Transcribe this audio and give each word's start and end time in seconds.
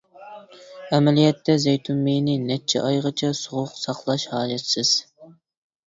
ئەمەلىيەتتە 0.97 1.57
زەيتۇن 1.67 2.01
مېيىنى 2.09 2.39
نەچچە 2.47 2.83
ئايغىچە 2.87 3.33
سوغۇق 3.43 3.79
ساقلاش 3.87 4.29
ھاجەتسىز. 4.37 5.01